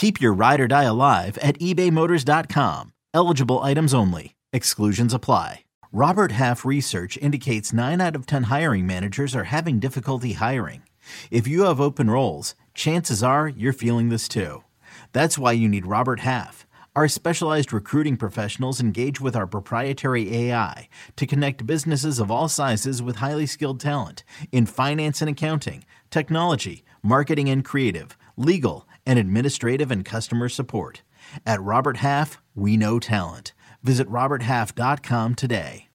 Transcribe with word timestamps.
Keep 0.00 0.18
your 0.18 0.32
ride 0.32 0.60
or 0.62 0.66
die 0.66 0.84
alive 0.84 1.36
at 1.42 1.58
ebaymotors.com. 1.58 2.94
Eligible 3.12 3.58
items 3.58 3.92
only. 3.92 4.34
Exclusions 4.50 5.12
apply. 5.12 5.64
Robert 5.92 6.32
Half 6.32 6.64
research 6.64 7.18
indicates 7.20 7.74
9 7.74 8.00
out 8.00 8.16
of 8.16 8.24
10 8.24 8.44
hiring 8.44 8.86
managers 8.86 9.36
are 9.36 9.44
having 9.44 9.78
difficulty 9.78 10.32
hiring. 10.32 10.84
If 11.30 11.46
you 11.46 11.64
have 11.64 11.82
open 11.82 12.08
roles, 12.08 12.54
chances 12.72 13.22
are 13.22 13.46
you're 13.46 13.74
feeling 13.74 14.08
this 14.08 14.26
too. 14.26 14.64
That's 15.12 15.36
why 15.36 15.52
you 15.52 15.68
need 15.68 15.84
Robert 15.84 16.20
Half. 16.20 16.66
Our 16.96 17.06
specialized 17.06 17.70
recruiting 17.70 18.16
professionals 18.16 18.80
engage 18.80 19.20
with 19.20 19.36
our 19.36 19.46
proprietary 19.46 20.34
AI 20.34 20.88
to 21.16 21.26
connect 21.26 21.66
businesses 21.66 22.18
of 22.18 22.30
all 22.30 22.48
sizes 22.48 23.02
with 23.02 23.16
highly 23.16 23.44
skilled 23.44 23.80
talent 23.80 24.24
in 24.50 24.64
finance 24.64 25.20
and 25.20 25.28
accounting, 25.28 25.84
technology, 26.08 26.84
marketing 27.02 27.50
and 27.50 27.62
creative, 27.62 28.16
legal, 28.38 28.86
and 29.06 29.18
administrative 29.18 29.90
and 29.90 30.04
customer 30.04 30.48
support. 30.48 31.02
At 31.46 31.62
Robert 31.62 31.98
Half, 31.98 32.40
we 32.54 32.76
know 32.76 32.98
talent. 32.98 33.52
Visit 33.82 34.08
RobertHalf.com 34.08 35.34
today. 35.34 35.88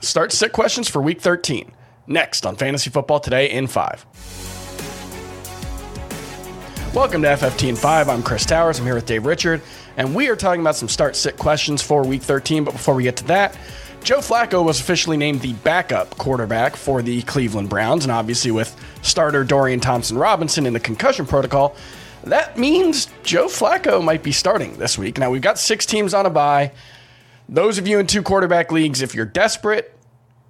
Start 0.00 0.32
sit 0.32 0.52
questions 0.52 0.88
for 0.88 1.02
week 1.02 1.20
13. 1.20 1.72
Next 2.06 2.46
on 2.46 2.56
Fantasy 2.56 2.88
Football 2.88 3.20
Today 3.20 3.50
in 3.50 3.66
5. 3.66 4.06
Welcome 6.94 7.20
to 7.22 7.28
FFT 7.28 7.68
in 7.68 7.76
5. 7.76 8.08
I'm 8.08 8.22
Chris 8.22 8.46
Towers. 8.46 8.78
I'm 8.78 8.86
here 8.86 8.94
with 8.94 9.06
Dave 9.06 9.26
Richard, 9.26 9.60
and 9.96 10.14
we 10.14 10.28
are 10.28 10.36
talking 10.36 10.60
about 10.60 10.76
some 10.76 10.88
start 10.88 11.16
sit 11.16 11.36
questions 11.36 11.82
for 11.82 12.02
week 12.02 12.22
13. 12.22 12.64
But 12.64 12.72
before 12.72 12.94
we 12.94 13.02
get 13.02 13.16
to 13.16 13.24
that, 13.24 13.58
Joe 14.02 14.18
Flacco 14.18 14.64
was 14.64 14.80
officially 14.80 15.16
named 15.16 15.42
the 15.42 15.52
backup 15.52 16.16
quarterback 16.16 16.76
for 16.76 17.02
the 17.02 17.22
Cleveland 17.22 17.68
Browns, 17.68 18.04
and 18.04 18.12
obviously 18.12 18.50
with 18.50 18.74
starter 19.02 19.44
Dorian 19.44 19.80
Thompson 19.80 20.16
Robinson 20.16 20.64
in 20.64 20.72
the 20.72 20.80
concussion 20.80 21.26
protocol, 21.26 21.76
that 22.24 22.56
means 22.58 23.08
Joe 23.22 23.46
Flacco 23.46 24.02
might 24.02 24.22
be 24.22 24.32
starting 24.32 24.78
this 24.78 24.96
week. 24.96 25.18
Now 25.18 25.30
we've 25.30 25.42
got 25.42 25.58
six 25.58 25.84
teams 25.84 26.14
on 26.14 26.26
a 26.26 26.30
bye. 26.30 26.72
Those 27.48 27.78
of 27.78 27.86
you 27.86 27.98
in 27.98 28.06
two 28.06 28.22
quarterback 28.22 28.72
leagues, 28.72 29.02
if 29.02 29.14
you're 29.14 29.26
desperate, 29.26 29.94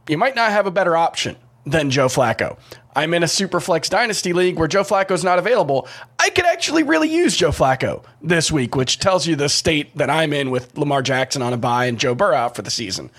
you 0.09 0.19
might 0.19 0.37
not 0.37 0.51
have 0.51 0.67
a 0.67 0.71
better 0.71 0.97
option 0.97 1.37
than 1.67 1.91
Joe 1.91 2.07
Flacco. 2.07 2.59
I'm 2.95 3.15
in 3.15 3.23
a 3.23 3.29
super 3.29 3.61
flex 3.61 3.89
Dynasty 3.89 4.33
League 4.33 4.57
where 4.57 4.69
Joe 4.69 4.83
Flacco's 4.83 5.23
not 5.23 5.39
available. 5.39 5.87
I 6.19 6.31
could 6.31 6.47
actually 6.47 6.83
really 6.83 7.09
use 7.09 7.37
Joe 7.37 7.51
Flacco 7.51 8.05
this 8.21 8.51
week, 8.51 8.75
which 8.75 8.99
tells 8.99 9.27
you 9.27 9.37
the 9.37 9.49
state 9.49 9.97
that 9.97 10.11
I'm 10.11 10.33
in 10.33 10.51
with 10.51 10.77
Lamar 10.77 11.03
Jackson 11.03 11.43
on 11.43 11.53
a 11.53 11.57
bye 11.57 11.87
and 11.87 11.99
Joe 11.99 12.15
Burrow 12.15 12.37
out 12.37 12.57
for 12.57 12.63
the 12.63 12.71
season. 12.71 13.11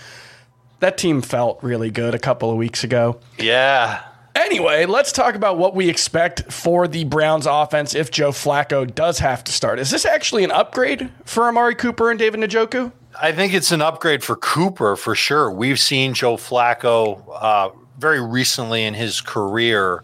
That 0.80 0.98
team 0.98 1.22
felt 1.22 1.62
really 1.64 1.92
good 1.92 2.14
a 2.14 2.20
couple 2.20 2.52
of 2.52 2.58
weeks 2.58 2.84
ago. 2.84 3.20
Yeah. 3.38 4.04
Anyway, 4.36 4.86
let's 4.86 5.12
talk 5.12 5.36
about 5.36 5.58
what 5.58 5.76
we 5.76 5.90
expect 5.90 6.52
for 6.52 6.88
the 6.88 7.04
Browns 7.04 7.46
offense 7.46 7.96
if 7.96 8.12
Joe 8.12 8.32
Flacco 8.32 8.94
does 8.94 9.20
have 9.20 9.44
to 9.46 9.52
start. 9.52 9.80
Is 9.80 9.92
this 9.92 10.06
actually 10.06 10.44
an 10.44 10.52
upgrade 10.52 11.10
for 11.26 11.48
Amari 11.48 11.76
Cooper 11.76 12.10
and 12.10 12.20
David 12.20 12.42
Njoku? 12.42 12.92
I 13.20 13.32
think 13.32 13.54
it's 13.54 13.72
an 13.72 13.82
upgrade 13.82 14.24
for 14.24 14.36
Cooper 14.36 14.96
for 14.96 15.16
sure. 15.16 15.52
We've 15.52 15.80
seen 15.80 16.14
Joe 16.14 16.38
Flacco 16.38 17.24
uh, 17.34 17.70
very 17.98 18.22
recently 18.22 18.84
in 18.84 18.94
his 18.94 19.20
career 19.20 20.04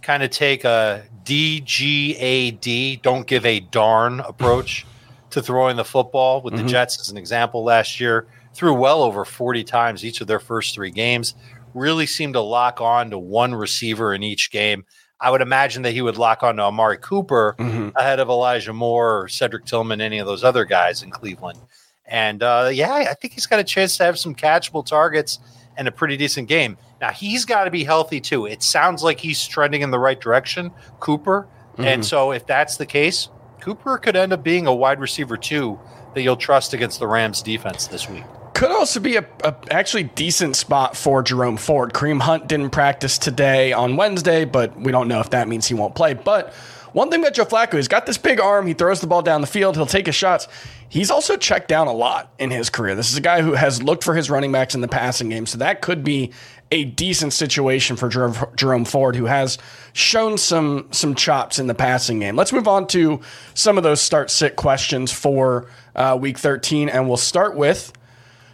kind 0.00 0.22
of 0.22 0.30
take 0.30 0.64
a 0.64 1.02
DGAD, 1.24 3.02
don't 3.02 3.26
give 3.26 3.46
a 3.46 3.60
darn 3.60 4.20
approach 4.20 4.86
to 5.30 5.42
throwing 5.42 5.76
the 5.76 5.84
football 5.84 6.42
with 6.42 6.54
mm-hmm. 6.54 6.64
the 6.64 6.68
Jets 6.68 7.00
as 7.00 7.08
an 7.10 7.16
example 7.16 7.64
last 7.64 7.98
year. 7.98 8.26
Threw 8.52 8.72
well 8.72 9.02
over 9.02 9.24
40 9.24 9.64
times 9.64 10.04
each 10.04 10.20
of 10.20 10.26
their 10.26 10.38
first 10.38 10.74
three 10.74 10.90
games. 10.90 11.34
Really 11.72 12.06
seemed 12.06 12.34
to 12.34 12.40
lock 12.40 12.80
on 12.80 13.10
to 13.10 13.18
one 13.18 13.54
receiver 13.54 14.14
in 14.14 14.22
each 14.22 14.50
game. 14.50 14.84
I 15.20 15.30
would 15.30 15.40
imagine 15.40 15.82
that 15.82 15.92
he 15.92 16.02
would 16.02 16.18
lock 16.18 16.42
on 16.42 16.56
to 16.56 16.62
Amari 16.62 16.98
Cooper 16.98 17.56
mm-hmm. 17.58 17.96
ahead 17.96 18.20
of 18.20 18.28
Elijah 18.28 18.72
Moore 18.72 19.22
or 19.22 19.28
Cedric 19.28 19.64
Tillman, 19.64 20.00
any 20.00 20.18
of 20.18 20.26
those 20.26 20.44
other 20.44 20.64
guys 20.64 21.02
in 21.02 21.10
Cleveland. 21.10 21.58
And 22.06 22.42
uh, 22.42 22.70
yeah, 22.72 22.92
I 22.92 23.14
think 23.14 23.34
he's 23.34 23.46
got 23.46 23.60
a 23.60 23.64
chance 23.64 23.96
to 23.96 24.04
have 24.04 24.18
some 24.18 24.34
catchable 24.34 24.84
targets 24.84 25.38
and 25.76 25.88
a 25.88 25.92
pretty 25.92 26.16
decent 26.16 26.48
game. 26.48 26.76
Now 27.00 27.10
he's 27.10 27.44
got 27.44 27.64
to 27.64 27.70
be 27.70 27.84
healthy 27.84 28.20
too. 28.20 28.46
It 28.46 28.62
sounds 28.62 29.02
like 29.02 29.18
he's 29.18 29.46
trending 29.46 29.82
in 29.82 29.90
the 29.90 29.98
right 29.98 30.20
direction, 30.20 30.70
Cooper. 31.00 31.48
Mm-hmm. 31.72 31.84
And 31.84 32.04
so 32.04 32.32
if 32.32 32.46
that's 32.46 32.76
the 32.76 32.86
case, 32.86 33.28
Cooper 33.60 33.98
could 33.98 34.16
end 34.16 34.32
up 34.32 34.42
being 34.42 34.66
a 34.66 34.74
wide 34.74 35.00
receiver 35.00 35.36
too 35.36 35.78
that 36.14 36.22
you'll 36.22 36.36
trust 36.36 36.74
against 36.74 37.00
the 37.00 37.06
Rams 37.06 37.42
defense 37.42 37.86
this 37.86 38.08
week. 38.08 38.24
Could 38.54 38.70
also 38.70 39.00
be 39.00 39.16
a, 39.16 39.26
a, 39.42 39.54
actually 39.70 40.04
decent 40.04 40.54
spot 40.54 40.96
for 40.96 41.22
Jerome 41.22 41.56
Ford. 41.56 41.92
Kareem 41.92 42.20
Hunt 42.20 42.46
didn't 42.46 42.70
practice 42.70 43.18
today 43.18 43.72
on 43.72 43.96
Wednesday, 43.96 44.44
but 44.44 44.78
we 44.78 44.92
don't 44.92 45.08
know 45.08 45.18
if 45.18 45.30
that 45.30 45.48
means 45.48 45.66
he 45.66 45.74
won't 45.74 45.96
play. 45.96 46.14
But 46.14 46.54
one 46.94 47.10
thing 47.10 47.20
about 47.20 47.34
Joe 47.34 47.44
Flacco, 47.44 47.74
he's 47.74 47.88
got 47.88 48.06
this 48.06 48.18
big 48.18 48.40
arm. 48.40 48.68
He 48.68 48.72
throws 48.72 49.00
the 49.00 49.08
ball 49.08 49.20
down 49.20 49.40
the 49.40 49.48
field. 49.48 49.74
He'll 49.74 49.84
take 49.84 50.06
his 50.06 50.14
shots. 50.14 50.46
He's 50.88 51.10
also 51.10 51.36
checked 51.36 51.66
down 51.66 51.88
a 51.88 51.92
lot 51.92 52.32
in 52.38 52.52
his 52.52 52.70
career. 52.70 52.94
This 52.94 53.10
is 53.10 53.16
a 53.16 53.20
guy 53.20 53.42
who 53.42 53.54
has 53.54 53.82
looked 53.82 54.04
for 54.04 54.14
his 54.14 54.30
running 54.30 54.52
backs 54.52 54.76
in 54.76 54.80
the 54.80 54.86
passing 54.86 55.28
game. 55.28 55.44
So 55.44 55.58
that 55.58 55.82
could 55.82 56.04
be 56.04 56.30
a 56.70 56.84
decent 56.84 57.32
situation 57.32 57.96
for 57.96 58.08
Jerome 58.08 58.84
Ford, 58.84 59.16
who 59.16 59.26
has 59.26 59.58
shown 59.92 60.38
some 60.38 60.86
some 60.92 61.16
chops 61.16 61.58
in 61.58 61.66
the 61.66 61.74
passing 61.74 62.20
game. 62.20 62.36
Let's 62.36 62.52
move 62.52 62.68
on 62.68 62.86
to 62.88 63.20
some 63.54 63.76
of 63.76 63.82
those 63.82 64.00
start 64.00 64.30
sit 64.30 64.54
questions 64.54 65.10
for 65.12 65.68
uh, 65.96 66.16
Week 66.20 66.38
13, 66.38 66.88
and 66.88 67.08
we'll 67.08 67.16
start 67.16 67.56
with 67.56 67.92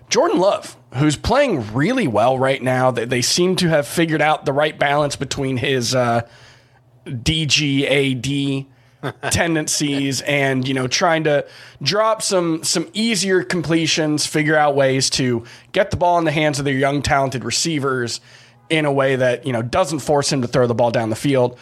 Jordan 0.08 0.38
Love, 0.38 0.76
who's 0.94 1.16
playing 1.16 1.72
really 1.74 2.08
well 2.08 2.38
right 2.38 2.62
now. 2.62 2.90
They, 2.90 3.04
they 3.04 3.22
seem 3.22 3.54
to 3.56 3.68
have 3.68 3.86
figured 3.86 4.22
out 4.22 4.44
the 4.44 4.52
right 4.52 4.78
balance 4.78 5.14
between 5.14 5.58
his 5.58 5.94
uh, 5.94 6.26
DGAD 7.06 8.66
tendencies 9.30 10.20
and 10.22 10.68
you 10.68 10.74
know 10.74 10.86
trying 10.86 11.24
to 11.24 11.46
drop 11.82 12.20
some 12.20 12.62
some 12.62 12.86
easier 12.92 13.42
completions 13.42 14.26
figure 14.26 14.56
out 14.56 14.74
ways 14.74 15.08
to 15.08 15.42
get 15.72 15.90
the 15.90 15.96
ball 15.96 16.18
in 16.18 16.24
the 16.24 16.32
hands 16.32 16.58
of 16.58 16.66
their 16.66 16.74
young 16.74 17.00
talented 17.00 17.42
receivers 17.42 18.20
in 18.68 18.84
a 18.84 18.92
way 18.92 19.16
that 19.16 19.46
you 19.46 19.52
know 19.52 19.62
doesn't 19.62 20.00
force 20.00 20.30
him 20.30 20.42
to 20.42 20.48
throw 20.48 20.66
the 20.66 20.74
ball 20.74 20.90
down 20.90 21.08
the 21.08 21.16
field 21.16 21.58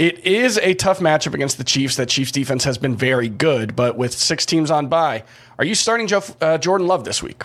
it 0.00 0.24
is 0.24 0.56
a 0.56 0.72
tough 0.72 1.00
matchup 1.00 1.34
against 1.34 1.58
the 1.58 1.64
Chiefs. 1.64 1.96
That 1.96 2.08
Chiefs 2.08 2.32
defense 2.32 2.64
has 2.64 2.78
been 2.78 2.96
very 2.96 3.28
good, 3.28 3.76
but 3.76 3.98
with 3.98 4.14
six 4.14 4.46
teams 4.46 4.70
on 4.70 4.88
bye, 4.88 5.24
are 5.58 5.64
you 5.66 5.74
starting 5.74 6.06
Joe, 6.06 6.22
uh, 6.40 6.56
Jordan 6.56 6.86
Love 6.86 7.04
this 7.04 7.22
week? 7.22 7.44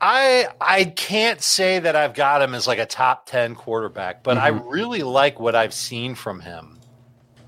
I 0.00 0.48
I 0.60 0.84
can't 0.84 1.40
say 1.40 1.78
that 1.78 1.96
I've 1.96 2.14
got 2.14 2.42
him 2.42 2.54
as 2.54 2.66
like 2.66 2.78
a 2.78 2.86
top 2.86 3.26
ten 3.26 3.54
quarterback, 3.54 4.22
but 4.22 4.36
mm-hmm. 4.36 4.44
I 4.44 4.48
really 4.70 5.02
like 5.02 5.40
what 5.40 5.54
I've 5.54 5.72
seen 5.74 6.14
from 6.14 6.40
him 6.40 6.78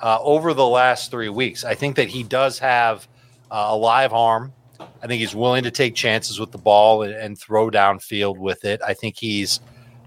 uh, 0.00 0.19
over 0.23 0.55
the 0.55 0.67
last 0.67 1.11
three 1.11 1.29
weeks. 1.29 1.65
I 1.65 1.75
think 1.75 1.97
that 1.97 2.09
he 2.09 2.23
does 2.23 2.59
have 2.59 3.06
uh, 3.50 3.67
a 3.69 3.77
live 3.77 4.12
arm. 4.12 4.53
I 5.03 5.06
think 5.06 5.21
he's 5.21 5.35
willing 5.35 5.65
to 5.65 5.71
take 5.71 5.95
chances 5.95 6.41
with 6.41 6.50
the 6.50 6.59
ball 6.59 7.03
and, 7.03 7.12
and 7.12 7.39
throw 7.39 7.71
downfield 7.71 8.39
with 8.39 8.65
it. 8.65 8.81
I 8.87 8.95
think 8.95 9.17
he's 9.19 9.61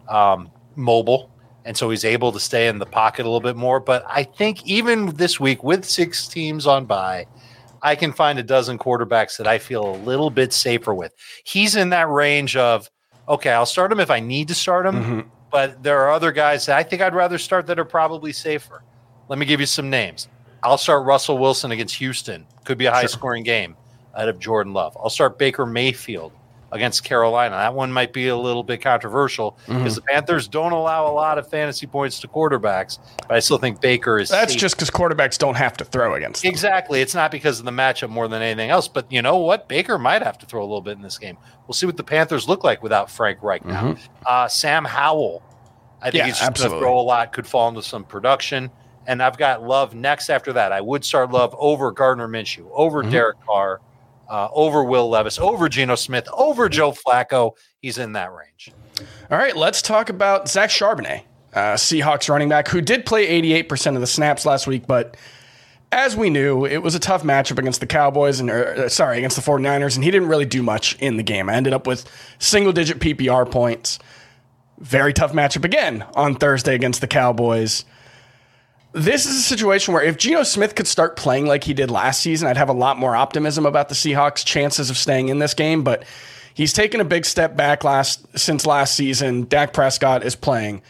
um, 0.09 0.49
mobile, 0.75 1.29
and 1.65 1.77
so 1.77 1.89
he's 1.89 2.05
able 2.05 2.31
to 2.31 2.39
stay 2.39 2.67
in 2.67 2.79
the 2.79 2.85
pocket 2.85 3.23
a 3.23 3.29
little 3.29 3.41
bit 3.41 3.55
more. 3.55 3.79
But 3.79 4.03
I 4.07 4.23
think 4.23 4.65
even 4.65 5.15
this 5.15 5.39
week, 5.39 5.63
with 5.63 5.85
six 5.85 6.27
teams 6.27 6.65
on 6.65 6.85
by, 6.85 7.27
I 7.81 7.95
can 7.95 8.11
find 8.11 8.37
a 8.39 8.43
dozen 8.43 8.77
quarterbacks 8.77 9.37
that 9.37 9.47
I 9.47 9.57
feel 9.57 9.95
a 9.95 9.97
little 9.97 10.29
bit 10.29 10.53
safer 10.53 10.93
with. 10.93 11.13
He's 11.43 11.75
in 11.75 11.89
that 11.89 12.09
range 12.09 12.55
of 12.55 12.89
okay, 13.27 13.51
I'll 13.51 13.65
start 13.65 13.91
him 13.91 13.99
if 13.99 14.11
I 14.11 14.19
need 14.19 14.47
to 14.49 14.55
start 14.55 14.85
him. 14.85 14.95
Mm-hmm. 14.95 15.29
But 15.51 15.83
there 15.83 16.01
are 16.01 16.11
other 16.11 16.31
guys 16.31 16.65
that 16.65 16.77
I 16.77 16.83
think 16.83 17.01
I'd 17.01 17.13
rather 17.13 17.37
start 17.37 17.67
that 17.67 17.79
are 17.79 17.85
probably 17.85 18.31
safer. 18.31 18.83
Let 19.27 19.39
me 19.39 19.45
give 19.45 19.59
you 19.59 19.65
some 19.65 19.89
names. 19.89 20.27
I'll 20.63 20.77
start 20.77 21.05
Russell 21.05 21.37
Wilson 21.37 21.71
against 21.71 21.95
Houston. 21.95 22.45
Could 22.63 22.77
be 22.77 22.85
a 22.85 22.91
high 22.91 23.01
sure. 23.01 23.09
scoring 23.09 23.43
game 23.43 23.75
out 24.15 24.29
of 24.29 24.39
Jordan 24.39 24.73
Love. 24.73 24.95
I'll 25.01 25.09
start 25.09 25.37
Baker 25.37 25.65
Mayfield 25.65 26.31
against 26.71 27.03
Carolina. 27.03 27.55
That 27.55 27.73
one 27.73 27.91
might 27.91 28.13
be 28.13 28.29
a 28.29 28.37
little 28.37 28.63
bit 28.63 28.81
controversial 28.81 29.57
because 29.65 29.75
mm-hmm. 29.75 29.93
the 29.93 30.01
Panthers 30.01 30.47
don't 30.47 30.71
allow 30.71 31.07
a 31.07 31.13
lot 31.13 31.37
of 31.37 31.47
fantasy 31.49 31.85
points 31.85 32.19
to 32.21 32.27
quarterbacks, 32.27 32.99
but 33.27 33.31
I 33.31 33.39
still 33.39 33.57
think 33.57 33.81
Baker 33.81 34.19
is. 34.19 34.29
That's 34.29 34.53
safe. 34.53 34.61
just 34.61 34.75
because 34.75 34.89
quarterbacks 34.89 35.37
don't 35.37 35.55
have 35.55 35.75
to 35.77 35.85
throw 35.85 36.15
against. 36.15 36.43
Them. 36.43 36.49
Exactly, 36.49 37.01
it's 37.01 37.15
not 37.15 37.31
because 37.31 37.59
of 37.59 37.65
the 37.65 37.71
matchup 37.71 38.09
more 38.09 38.27
than 38.27 38.41
anything 38.41 38.69
else. 38.69 38.87
But 38.87 39.11
you 39.11 39.21
know 39.21 39.37
what, 39.37 39.67
Baker 39.67 39.97
might 39.97 40.23
have 40.23 40.37
to 40.39 40.45
throw 40.45 40.61
a 40.61 40.63
little 40.63 40.81
bit 40.81 40.95
in 40.97 41.01
this 41.01 41.17
game. 41.17 41.37
We'll 41.67 41.73
see 41.73 41.85
what 41.85 41.97
the 41.97 42.03
Panthers 42.03 42.47
look 42.47 42.63
like 42.63 42.81
without 42.81 43.09
Frank 43.09 43.43
Reich 43.43 43.65
now. 43.65 43.93
Mm-hmm. 43.93 44.23
Uh, 44.25 44.47
Sam 44.47 44.85
Howell, 44.85 45.43
I 46.01 46.05
think 46.05 46.15
yeah, 46.15 46.25
he's 46.27 46.39
just 46.39 46.57
going 46.57 46.71
to 46.71 46.79
throw 46.79 46.99
a 46.99 47.01
lot. 47.01 47.33
Could 47.33 47.47
fall 47.47 47.69
into 47.69 47.83
some 47.83 48.03
production. 48.03 48.71
And 49.07 49.21
I've 49.21 49.37
got 49.37 49.63
Love 49.63 49.95
next 49.95 50.29
after 50.29 50.53
that. 50.53 50.71
I 50.71 50.79
would 50.79 51.03
start 51.03 51.31
Love 51.31 51.55
over 51.57 51.91
Gardner 51.91 52.27
Minshew, 52.27 52.69
over 52.71 53.01
mm-hmm. 53.01 53.11
Derek 53.11 53.37
Carr 53.45 53.81
uh, 54.31 54.47
over 54.53 54.83
Will 54.83 55.09
Levis, 55.09 55.37
over 55.37 55.67
Geno 55.67 55.95
Smith, 55.95 56.27
over 56.33 56.69
Joe 56.69 56.93
Flacco. 56.93 57.51
He's 57.81 57.97
in 57.97 58.13
that 58.13 58.33
range. 58.33 58.71
All 59.29 59.37
right, 59.37 59.55
let's 59.55 59.81
talk 59.81 60.09
about 60.09 60.47
Zach 60.47 60.69
Charbonnet, 60.69 61.23
uh, 61.53 61.73
Seahawks 61.73 62.29
running 62.29 62.47
back, 62.47 62.69
who 62.69 62.79
did 62.79 63.05
play 63.05 63.41
88% 63.41 63.95
of 63.95 64.01
the 64.01 64.07
snaps 64.07 64.45
last 64.45 64.67
week, 64.67 64.87
but 64.87 65.17
as 65.91 66.15
we 66.15 66.29
knew, 66.29 66.65
it 66.65 66.77
was 66.77 66.95
a 66.95 66.99
tough 66.99 67.23
matchup 67.23 67.59
against 67.59 67.81
the 67.81 67.87
Cowboys 67.87 68.39
and 68.39 68.49
uh, 68.49 68.87
sorry, 68.87 69.17
against 69.17 69.35
the 69.35 69.41
49ers, 69.41 69.95
and 69.95 70.05
he 70.05 70.11
didn't 70.11 70.29
really 70.29 70.45
do 70.45 70.63
much 70.63 70.95
in 70.99 71.17
the 71.17 71.23
game. 71.23 71.49
I 71.49 71.55
ended 71.55 71.73
up 71.73 71.85
with 71.85 72.09
single 72.39 72.71
digit 72.71 72.99
PPR 72.99 73.51
points. 73.51 73.99
Very 74.79 75.11
tough 75.11 75.33
matchup 75.33 75.65
again 75.65 76.05
on 76.15 76.35
Thursday 76.35 76.75
against 76.75 77.01
the 77.01 77.07
Cowboys 77.07 77.83
this 78.93 79.25
is 79.25 79.37
a 79.37 79.41
situation 79.41 79.93
where 79.93 80.03
if 80.03 80.17
Geno 80.17 80.43
Smith 80.43 80.75
could 80.75 80.87
start 80.87 81.15
playing 81.15 81.45
like 81.45 81.63
he 81.63 81.73
did 81.73 81.89
last 81.89 82.21
season, 82.21 82.47
I'd 82.47 82.57
have 82.57 82.69
a 82.69 82.73
lot 82.73 82.97
more 82.97 83.15
optimism 83.15 83.65
about 83.65 83.89
the 83.89 83.95
Seahawks' 83.95 84.45
chances 84.45 84.89
of 84.89 84.97
staying 84.97 85.29
in 85.29 85.39
this 85.39 85.53
game. 85.53 85.83
But 85.83 86.03
he's 86.53 86.73
taken 86.73 86.99
a 86.99 87.05
big 87.05 87.25
step 87.25 87.55
back 87.55 87.83
last 87.83 88.25
since 88.37 88.65
last 88.65 88.95
season. 88.95 89.45
Dak 89.45 89.71
Prescott 89.71 90.25
is 90.25 90.35
playing 90.35 90.81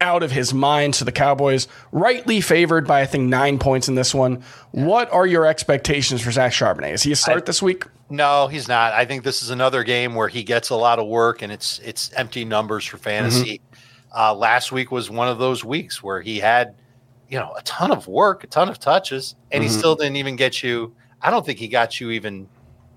out 0.00 0.22
of 0.22 0.30
his 0.30 0.54
mind. 0.54 0.94
So 0.94 1.04
the 1.04 1.10
Cowboys 1.10 1.66
rightly 1.90 2.40
favored 2.40 2.86
by 2.86 3.00
I 3.00 3.06
think 3.06 3.24
nine 3.24 3.58
points 3.58 3.88
in 3.88 3.96
this 3.96 4.14
one. 4.14 4.44
What 4.70 5.12
are 5.12 5.26
your 5.26 5.44
expectations 5.44 6.20
for 6.20 6.30
Zach 6.30 6.52
Charbonnet? 6.52 6.92
Is 6.92 7.02
he 7.02 7.10
a 7.10 7.16
start 7.16 7.42
I, 7.42 7.46
this 7.46 7.60
week? 7.60 7.84
No, 8.08 8.46
he's 8.46 8.68
not. 8.68 8.92
I 8.92 9.04
think 9.04 9.24
this 9.24 9.42
is 9.42 9.50
another 9.50 9.82
game 9.82 10.14
where 10.14 10.28
he 10.28 10.44
gets 10.44 10.70
a 10.70 10.76
lot 10.76 11.00
of 11.00 11.08
work 11.08 11.42
and 11.42 11.50
it's 11.50 11.80
it's 11.80 12.12
empty 12.12 12.44
numbers 12.44 12.84
for 12.84 12.98
fantasy. 12.98 13.58
Mm-hmm. 13.58 13.74
Uh, 14.16 14.34
last 14.34 14.70
week 14.70 14.92
was 14.92 15.10
one 15.10 15.26
of 15.26 15.38
those 15.38 15.64
weeks 15.64 16.04
where 16.04 16.20
he 16.20 16.38
had– 16.38 16.76
you 17.28 17.38
know, 17.38 17.54
a 17.56 17.62
ton 17.62 17.90
of 17.90 18.08
work, 18.08 18.44
a 18.44 18.46
ton 18.46 18.68
of 18.68 18.78
touches, 18.78 19.34
and 19.50 19.62
mm-hmm. 19.62 19.72
he 19.72 19.78
still 19.78 19.94
didn't 19.94 20.16
even 20.16 20.36
get 20.36 20.62
you. 20.62 20.94
I 21.20 21.30
don't 21.30 21.44
think 21.44 21.58
he 21.58 21.68
got 21.68 22.00
you 22.00 22.10
even 22.10 22.48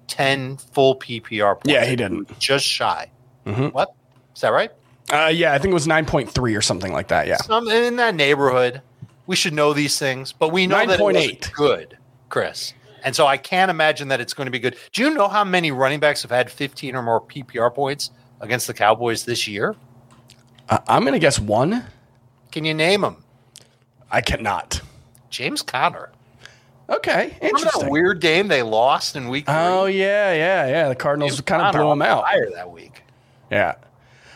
10 0.07 0.57
full 0.57 0.95
PPR 0.95 1.55
points. 1.55 1.69
Yeah, 1.69 1.85
he 1.85 1.95
didn't. 1.95 2.37
Just 2.39 2.65
shy. 2.65 3.09
Mm-hmm. 3.45 3.67
What? 3.67 3.93
Is 4.35 4.41
that 4.41 4.49
right? 4.49 4.71
Uh, 5.11 5.31
yeah, 5.33 5.53
I 5.53 5.57
think 5.57 5.71
it 5.71 5.73
was 5.73 5.87
9.3 5.87 6.57
or 6.57 6.61
something 6.61 6.93
like 6.93 7.09
that. 7.09 7.27
Yeah. 7.27 7.37
Some, 7.37 7.67
in 7.67 7.97
that 7.97 8.15
neighborhood. 8.15 8.81
We 9.27 9.35
should 9.35 9.53
know 9.53 9.73
these 9.73 9.97
things, 9.97 10.33
but 10.33 10.49
we 10.49 10.67
know 10.67 10.83
9. 10.83 10.87
that 10.87 11.51
good, 11.53 11.97
Chris. 12.29 12.73
And 13.03 13.15
so 13.15 13.27
I 13.27 13.37
can't 13.37 13.71
imagine 13.71 14.09
that 14.09 14.19
it's 14.19 14.33
going 14.33 14.45
to 14.45 14.51
be 14.51 14.59
good. 14.59 14.75
Do 14.91 15.03
you 15.03 15.13
know 15.13 15.27
how 15.27 15.43
many 15.43 15.71
running 15.71 15.99
backs 15.99 16.21
have 16.21 16.31
had 16.31 16.51
15 16.51 16.95
or 16.95 17.01
more 17.01 17.21
PPR 17.21 17.73
points 17.73 18.11
against 18.41 18.67
the 18.67 18.73
Cowboys 18.73 19.25
this 19.25 19.47
year? 19.47 19.75
Uh, 20.69 20.79
I'm 20.87 21.03
going 21.03 21.13
to 21.13 21.19
guess 21.19 21.39
one. 21.39 21.85
Can 22.51 22.65
you 22.65 22.73
name 22.73 23.01
them? 23.01 23.23
I 24.11 24.21
cannot. 24.21 24.81
James 25.29 25.61
Conner. 25.61 26.11
Okay, 26.89 27.37
interesting. 27.41 27.51
Remember 27.53 27.79
that 27.85 27.91
weird 27.91 28.21
game 28.21 28.47
they 28.49 28.63
lost 28.63 29.15
in 29.15 29.29
week 29.29 29.45
three? 29.45 29.55
Oh 29.55 29.85
yeah, 29.85 30.33
yeah, 30.33 30.67
yeah. 30.67 30.89
The 30.89 30.95
Cardinals 30.95 31.31
James 31.31 31.41
kind 31.41 31.61
of 31.61 31.73
blew 31.73 31.89
them 31.89 32.01
out. 32.01 32.23
Fire 32.23 32.49
that 32.51 32.69
week. 32.69 33.03
Yeah. 33.49 33.75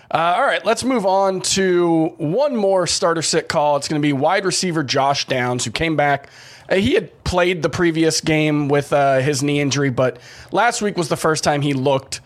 Uh, 0.10 0.36
all 0.38 0.44
right, 0.44 0.64
let's 0.64 0.84
move 0.84 1.06
on 1.06 1.42
to 1.42 2.14
one 2.18 2.56
more 2.56 2.88
starter 2.88 3.22
sit 3.22 3.50
call. 3.50 3.76
It's 3.76 3.88
going 3.88 4.02
to 4.02 4.06
be 4.06 4.14
wide 4.14 4.46
receiver 4.46 4.84
Josh 4.84 5.26
Downs, 5.26 5.66
who 5.66 5.72
came 5.72 5.98
back. 5.98 6.30
Uh, 6.70 6.76
he 6.76 6.94
had 6.94 7.24
played 7.24 7.62
the 7.62 7.70
previous 7.70 8.22
game 8.22 8.70
with 8.70 8.94
uh, 8.94 9.20
his 9.20 9.44
knee 9.44 9.60
injury, 9.60 9.90
but 9.90 10.20
last 10.52 10.82
week 10.82 10.96
was 10.96 11.10
the 11.10 11.18
first 11.18 11.44
time 11.44 11.62
he 11.62 11.74
looked, 11.74 12.22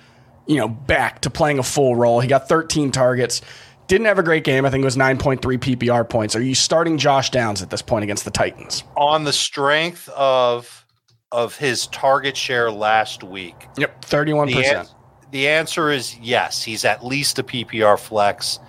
you 0.46 0.58
know, 0.58 0.68
back 0.68 1.22
to 1.22 1.30
playing 1.30 1.58
a 1.58 1.64
full 1.64 1.96
role. 1.96 2.20
He 2.20 2.28
got 2.28 2.48
13 2.50 2.92
targets. 2.92 3.42
Didn't 3.90 4.06
have 4.06 4.20
a 4.20 4.24
great 4.24 4.44
game. 4.44 4.68
I 4.68 4.70
think 4.70 4.84
it 4.84 4.86
was 4.86 4.96
9.3 4.96 5.40
PPR 5.40 6.08
points. 6.08 6.36
Are 6.36 6.44
you 6.44 6.54
starting 6.54 7.00
Josh 7.00 7.32
Downs 7.32 7.64
at 7.64 7.72
this 7.72 7.82
point 7.82 8.04
against 8.04 8.24
the 8.24 8.30
Titans? 8.30 8.84
On 8.96 9.24
the 9.24 9.34
strength 9.34 10.08
of 10.10 10.86
of 11.32 11.56
his 11.58 11.88
target 11.88 12.38
share 12.38 12.72
last 12.72 13.24
week. 13.24 13.68
Yep, 13.78 14.06
31%. 14.06 14.48
The, 14.48 14.66
an- 14.66 14.86
the 15.32 15.48
answer 15.48 15.90
is 15.90 16.18
yes. 16.20 16.64
He's 16.64 16.86
at 16.86 17.04
least 17.04 17.40
a 17.40 17.44
PPR 17.44 18.00
flex. 18.00 18.60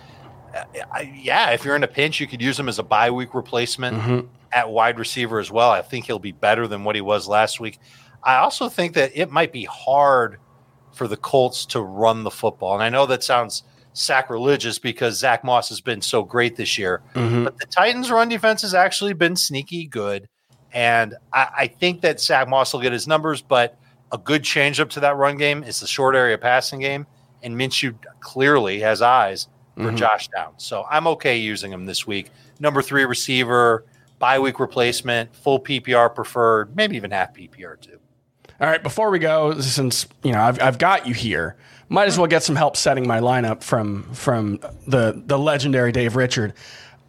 Uh, 0.55 0.64
yeah, 1.14 1.50
if 1.50 1.67
you're 1.67 1.76
in 1.76 1.84
a 1.84 1.88
pinch, 1.88 2.19
you 2.19 2.26
could 2.26 2.40
use 2.40 2.58
him 2.58 2.69
as 2.69 2.78
a 2.78 2.82
bye 2.82 3.11
week 3.11 3.34
replacement 3.34 3.99
mm-hmm. 3.99 4.26
at 4.52 4.70
wide 4.70 4.99
receiver 4.99 5.38
as 5.38 5.50
well. 5.50 5.70
I 5.70 5.82
think 5.82 6.06
he'll 6.06 6.19
be 6.19 6.32
better 6.32 6.67
than 6.67 6.82
what 6.82 6.94
he 6.94 7.02
was 7.02 7.28
last 7.28 7.61
week. 7.61 7.78
I 8.22 8.37
also 8.37 8.70
think 8.70 8.94
that 8.94 9.12
it 9.14 9.31
might 9.31 9.52
be 9.52 9.64
hard 9.64 10.38
for 10.93 11.06
the 11.06 11.17
Colts 11.19 11.67
to 11.67 11.82
run 11.82 12.25
the 12.25 12.31
football. 12.31 12.75
And 12.75 12.82
I 12.82 12.88
know 12.88 13.05
that 13.06 13.22
sounds 13.22 13.64
sacrilegious 13.93 14.79
because 14.79 15.19
Zack 15.19 15.45
Moss 15.45 15.69
has 15.69 15.81
been 15.81 16.01
so 16.01 16.23
great 16.23 16.57
this 16.57 16.79
year. 16.79 17.03
Mm-hmm. 17.15 17.45
But 17.45 17.59
the 17.59 17.67
Titans' 17.67 18.11
run 18.11 18.29
defense 18.29 18.63
has 18.63 18.75
actually 18.75 19.13
been 19.13 19.37
sneaky 19.37 19.87
good. 19.87 20.29
And 20.73 21.15
I, 21.33 21.49
I, 21.59 21.67
think 21.67 22.01
that 22.03 22.21
Zack 22.21 22.49
Moss 22.49 22.73
will 22.73 22.81
get 22.81 22.93
his 22.93 23.09
numbers, 23.09 23.43
but 23.43 23.77
a 24.13 24.19
good 24.19 24.45
change 24.45 24.79
up 24.79 24.91
to 24.91 25.01
that 25.01 25.17
run 25.17 25.37
game 25.37 25.65
is 25.65 25.81
the 25.81 25.87
short 25.87 26.15
area 26.15 26.39
passing 26.39 26.81
game. 26.81 27.07
And 27.43 27.57
Minshew 27.57 27.95
clearly 28.21 28.81
has 28.81 29.03
eyes 29.03 29.49
for 29.77 29.83
mm-hmm. 29.83 29.97
Josh 29.97 30.29
Downs. 30.29 30.63
So 30.65 30.85
I'm 30.89 31.07
okay 31.09 31.39
using 31.39 31.73
him 31.73 31.87
this 31.87 32.07
week. 32.07 32.31
Number 32.61 32.83
three 32.83 33.05
receiver, 33.05 33.85
bye 34.19 34.39
week 34.39 34.61
replacement, 34.61 35.35
full 35.35 35.59
PPR 35.59 36.15
preferred, 36.15 36.77
maybe 36.77 36.97
even 36.97 37.11
half 37.11 37.35
PPR 37.35 37.81
too. 37.81 37.99
All 38.61 38.69
right, 38.69 38.83
before 38.83 39.11
we 39.11 39.19
go, 39.19 39.59
since 39.61 40.07
you 40.23 40.33
know 40.33 40.41
I've, 40.41 40.61
I've 40.61 40.79
got 40.79 41.07
you 41.07 41.15
here, 41.15 41.57
might 41.89 42.09
as 42.09 42.19
well 42.19 42.27
get 42.27 42.43
some 42.43 42.57
help 42.57 42.77
setting 42.77 43.07
my 43.07 43.21
lineup 43.21 43.62
from 43.62 44.03
from 44.12 44.61
the 44.87 45.23
the 45.25 45.39
legendary 45.39 45.93
Dave 45.93 46.15
Richard. 46.15 46.53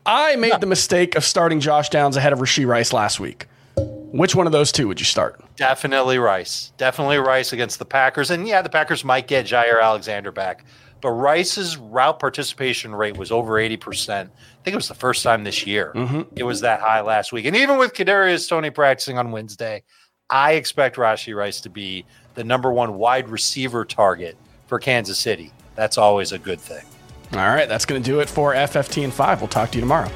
I 0.05 0.35
made 0.37 0.59
the 0.59 0.65
mistake 0.65 1.15
of 1.15 1.23
starting 1.25 1.59
Josh 1.59 1.89
Downs 1.89 2.15
ahead 2.15 2.33
of 2.33 2.39
Rashee 2.39 2.65
Rice 2.65 2.93
last 2.93 3.19
week. 3.19 3.47
Which 3.75 4.35
one 4.35 4.45
of 4.45 4.51
those 4.51 4.71
two 4.71 4.87
would 4.87 4.99
you 4.99 5.05
start? 5.05 5.41
Definitely 5.57 6.17
Rice. 6.17 6.71
Definitely 6.77 7.17
Rice 7.17 7.53
against 7.53 7.79
the 7.79 7.85
Packers. 7.85 8.31
And 8.31 8.47
yeah, 8.47 8.61
the 8.61 8.69
Packers 8.69 9.05
might 9.05 9.27
get 9.27 9.45
Jaire 9.45 9.81
Alexander 9.81 10.31
back. 10.31 10.65
But 11.01 11.11
Rice's 11.11 11.77
route 11.77 12.19
participation 12.19 12.93
rate 12.93 13.17
was 13.17 13.31
over 13.31 13.53
80%. 13.53 14.09
I 14.09 14.27
think 14.63 14.73
it 14.73 14.75
was 14.75 14.87
the 14.87 14.93
first 14.93 15.23
time 15.23 15.43
this 15.43 15.65
year 15.65 15.91
mm-hmm. 15.95 16.21
it 16.35 16.43
was 16.43 16.61
that 16.61 16.79
high 16.79 17.01
last 17.01 17.31
week. 17.31 17.45
And 17.45 17.55
even 17.55 17.77
with 17.77 17.93
Kadarius 17.93 18.47
Toney 18.47 18.69
practicing 18.69 19.17
on 19.17 19.31
Wednesday, 19.31 19.83
I 20.31 20.53
expect 20.53 20.95
Rashee 20.95 21.35
Rice 21.35 21.59
to 21.61 21.69
be 21.69 22.05
the 22.35 22.43
number 22.45 22.71
one 22.71 22.95
wide 22.95 23.27
receiver 23.27 23.83
target 23.83 24.37
for 24.65 24.79
Kansas 24.79 25.19
City. 25.19 25.51
That's 25.75 25.97
always 25.97 26.31
a 26.31 26.39
good 26.39 26.61
thing. 26.61 26.85
All 27.33 27.39
right, 27.39 27.67
that's 27.67 27.85
going 27.85 28.01
to 28.01 28.11
do 28.11 28.21
it 28.21 28.29
for 28.29 28.53
FFT 28.53 29.03
and 29.03 29.13
5. 29.13 29.41
We'll 29.41 29.49
talk 29.49 29.71
to 29.71 29.77
you 29.77 29.81
tomorrow. 29.81 30.09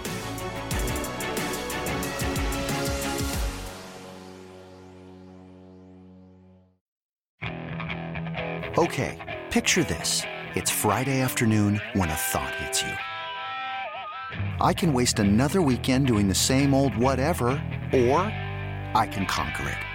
Okay, 8.77 9.41
picture 9.49 9.83
this. 9.83 10.23
It's 10.55 10.71
Friday 10.71 11.19
afternoon 11.21 11.81
when 11.93 12.09
a 12.09 12.13
thought 12.13 12.53
hits 12.55 12.81
you. 12.81 12.91
I 14.61 14.73
can 14.73 14.93
waste 14.93 15.19
another 15.19 15.61
weekend 15.61 16.07
doing 16.07 16.27
the 16.29 16.35
same 16.35 16.73
old 16.73 16.95
whatever, 16.95 17.47
or 17.93 18.19
I 18.93 19.09
can 19.09 19.25
conquer 19.25 19.69
it. 19.69 19.94